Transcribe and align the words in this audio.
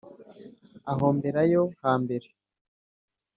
aho 0.91 1.05
mbera 1.17 1.41
yo 1.53 1.63
hambere 1.83 2.27